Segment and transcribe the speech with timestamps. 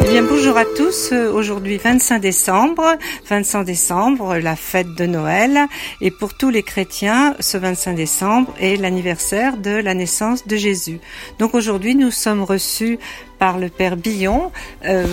[0.00, 1.12] Eh bien, bonjour à tous.
[1.12, 2.96] Aujourd'hui, 25 décembre.
[3.28, 5.66] 25 décembre, la fête de Noël.
[6.00, 11.00] Et pour tous les chrétiens, ce 25 décembre est l'anniversaire de la naissance de Jésus.
[11.38, 12.98] Donc aujourd'hui, nous sommes reçus
[13.38, 14.52] par le Père Billon,
[14.84, 15.06] euh,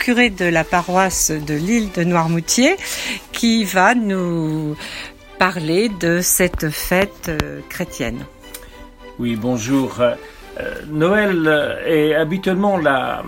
[0.00, 2.76] curé de la paroisse de l'île de Noirmoutier,
[3.32, 4.76] qui va nous
[5.38, 8.24] parler de cette fête euh, chrétienne.
[9.18, 10.00] Oui, bonjour.
[10.58, 13.22] Euh, Noël est habituellement la...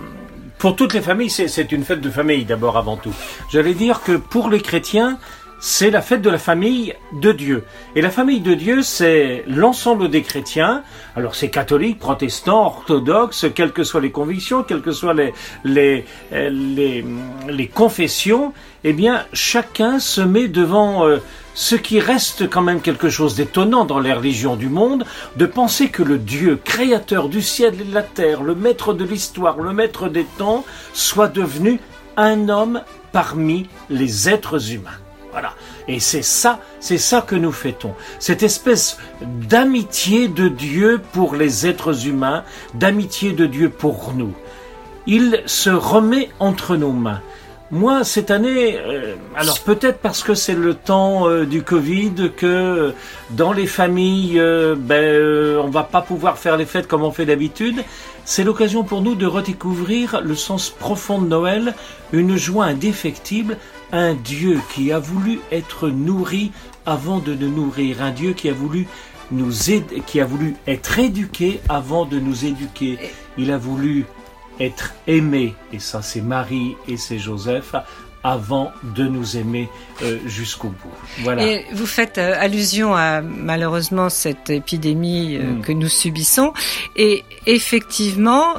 [0.57, 3.13] Pour toutes les familles, c'est une fête de famille d'abord avant tout.
[3.49, 5.17] J'allais dire que pour les chrétiens,
[5.59, 7.63] c'est la fête de la famille de Dieu.
[7.95, 10.83] Et la famille de Dieu, c'est l'ensemble des chrétiens.
[11.15, 15.33] Alors c'est catholique, protestant, orthodoxe, quelles que soient les convictions, quelles que soient les,
[15.63, 17.05] les, les,
[17.47, 18.53] les confessions,
[18.83, 21.17] eh bien chacun se met devant euh,
[21.53, 25.05] ce qui reste quand même quelque chose d'étonnant dans les religions du monde,
[25.35, 29.03] de penser que le Dieu créateur du ciel et de la terre, le maître de
[29.03, 31.79] l'histoire, le maître des temps, soit devenu
[32.15, 32.81] un homme
[33.11, 34.99] parmi les êtres humains.
[35.89, 37.95] Et c'est ça, c'est ça que nous fêtons.
[38.19, 42.43] Cette espèce d'amitié de Dieu pour les êtres humains,
[42.75, 44.33] d'amitié de Dieu pour nous.
[45.07, 47.21] Il se remet entre nos mains.
[47.71, 52.45] Moi, cette année, euh, alors peut-être parce que c'est le temps euh, du Covid, que
[52.45, 52.91] euh,
[53.31, 54.39] dans les familles,
[54.77, 57.83] ben, on va pas pouvoir faire les fêtes comme on fait d'habitude.
[58.25, 61.73] C'est l'occasion pour nous de redécouvrir le sens profond de Noël,
[62.11, 63.57] une joie indéfectible,
[63.91, 66.51] un Dieu qui a voulu être nourri
[66.85, 68.87] avant de nous nourrir, un Dieu qui a voulu
[69.31, 72.97] nous aider, qui a voulu être éduqué avant de nous éduquer.
[73.37, 74.05] Il a voulu
[74.59, 77.75] être aimé, et ça c'est Marie et c'est Joseph,
[78.23, 79.69] avant de nous aimer
[80.01, 80.93] euh, jusqu'au bout.
[81.19, 81.45] Voilà.
[81.45, 85.61] Et vous faites euh, allusion à malheureusement cette épidémie euh, mm.
[85.61, 86.53] que nous subissons.
[86.97, 88.55] Et effectivement,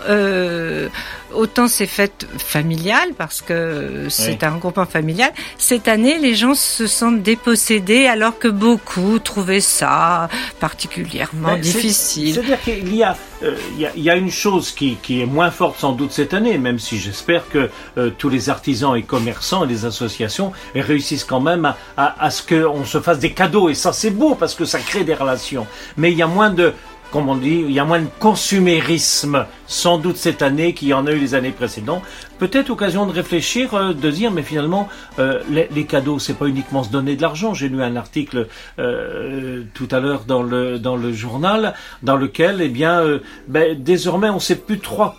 [1.35, 5.31] autant c'est fêtes familiales parce que c'est un regroupement familial.
[5.59, 10.29] Cette année, les gens se sentent dépossédés alors que beaucoup trouvaient ça
[10.59, 12.35] particulièrement ben, difficile.
[12.35, 15.79] C'est-à-dire qu'il y a, euh, il, y a, une chose qui, qui, est moins forte
[15.79, 19.69] sans doute cette année, même si j'espère que euh, tous les artisans et commerçants et
[19.69, 23.69] les associations réussissent quand même à, à, à ce qu'on se fasse des cadeaux.
[23.69, 25.67] Et ça, c'est beau parce que ça crée des relations.
[25.97, 26.75] Mais il y a moins de,
[27.11, 30.95] comme on dit, il y a moins de consumérisme, sans doute cette année qu'il y
[30.95, 32.03] en a eu les années précédentes.
[32.39, 34.89] Peut-être occasion de réfléchir, euh, de dire, mais finalement,
[35.19, 37.53] euh, les, les, cadeaux, c'est pas uniquement se donner de l'argent.
[37.53, 38.49] J'ai lu un article
[38.79, 43.03] euh, tout à l'heure dans le journal, dans lequel, eh bien,
[43.49, 45.13] ben, désormais, on sait plus trop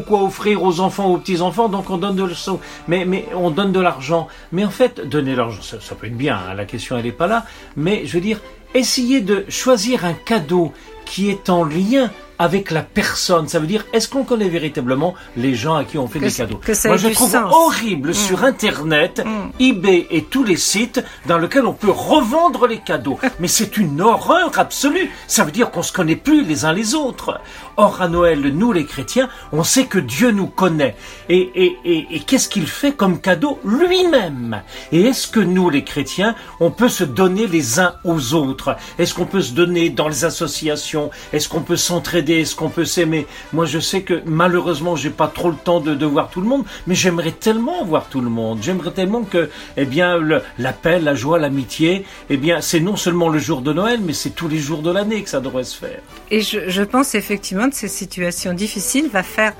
[0.00, 2.28] quoi offrir aux enfants, aux petits enfants, donc on donne de
[2.88, 4.28] mais mais on donne de l'argent.
[4.52, 6.36] Mais en fait, donner l'argent, ça, peut être bien.
[6.36, 7.44] Hein, la question elle n'est pas là.
[7.76, 8.40] Mais je veux dire,
[8.74, 10.72] essayer de choisir un cadeau
[11.08, 13.48] qui est en lien avec la personne.
[13.48, 16.60] Ça veut dire, est-ce qu'on connaît véritablement les gens à qui on fait des cadeaux
[16.84, 18.14] Moi, je trouve horrible mm.
[18.14, 19.50] sur Internet, mm.
[19.60, 23.18] eBay et tous les sites dans lesquels on peut revendre les cadeaux.
[23.40, 25.10] Mais c'est une horreur absolue.
[25.26, 27.40] Ça veut dire qu'on se connaît plus les uns les autres.
[27.76, 30.96] Or, à Noël, nous, les chrétiens, on sait que Dieu nous connaît.
[31.28, 34.62] Et, et, et, et qu'est-ce qu'il fait comme cadeau lui-même?
[34.92, 38.76] Et est-ce que nous, les chrétiens, on peut se donner les uns aux autres?
[38.98, 40.97] Est-ce qu'on peut se donner dans les associations
[41.32, 42.40] Est-ce qu'on peut s'entraider?
[42.40, 43.26] Est-ce qu'on peut s'aimer?
[43.52, 46.64] Moi, je sais que malheureusement, j'ai pas trop le temps de, voir tout le monde,
[46.86, 48.58] mais j'aimerais tellement voir tout le monde.
[48.62, 50.18] J'aimerais tellement que, eh bien,
[50.58, 54.30] l'appel, la joie, l'amitié, eh bien, c'est non seulement le jour de Noël, mais c'est
[54.30, 56.00] tous les jours de l'année que ça devrait se faire.
[56.30, 59.52] Et je, je pense effectivement que ces situations difficiles va faire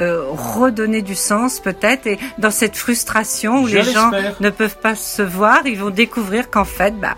[0.00, 4.94] euh, redonner du sens peut-être et dans cette frustration où les gens ne peuvent pas
[4.94, 7.16] se voir, ils vont découvrir qu'en fait, bah,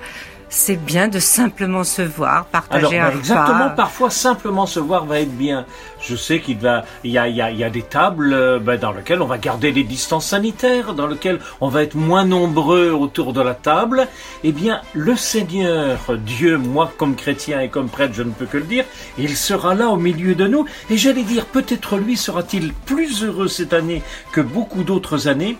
[0.52, 5.20] c'est bien de simplement se voir, partager Alors, un Exactement, parfois simplement se voir va
[5.20, 5.64] être bien.
[5.98, 8.78] Je sais qu'il va, il y a, y a, y a des tables euh, ben,
[8.78, 12.90] dans lesquelles on va garder les distances sanitaires, dans lesquelles on va être moins nombreux
[12.90, 14.06] autour de la table.
[14.44, 18.58] Eh bien, le Seigneur, Dieu, moi comme chrétien et comme prêtre, je ne peux que
[18.58, 18.84] le dire,
[19.16, 20.66] il sera là au milieu de nous.
[20.90, 25.56] Et j'allais dire, peut-être lui sera-t-il plus heureux cette année que beaucoup d'autres années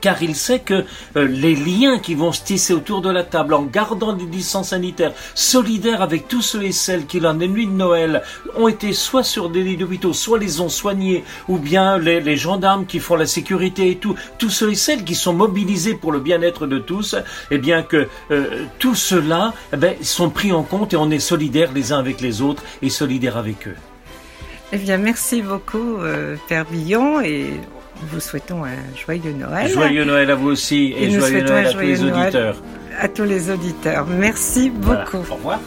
[0.00, 0.84] car il sait que
[1.16, 4.70] euh, les liens qui vont se tisser autour de la table en gardant des distances
[4.70, 8.22] sanitaires, solidaires avec tous ceux et celles qui, la nuit de Noël,
[8.56, 12.86] ont été soit sur des lits d'hôpitaux, soit les ont soignés, ou bien les, gendarmes
[12.86, 16.20] qui font la sécurité et tout, tous ceux et celles qui sont mobilisés pour le
[16.20, 17.16] bien-être de tous,
[17.50, 21.18] eh bien que euh, tout cela eh ben, sont pris en compte et on est
[21.18, 23.76] solidaires les uns avec les autres et solidaires avec eux.
[24.72, 27.20] Eh bien, merci beaucoup, euh, Père Billon,
[28.02, 29.70] vous souhaitons un joyeux Noël.
[29.70, 32.56] Joyeux Noël à vous aussi et, joyeux Noël à tous les auditeurs.
[32.98, 34.06] À tous les auditeurs.
[34.06, 35.18] Merci beaucoup.
[35.30, 35.60] Au revoir.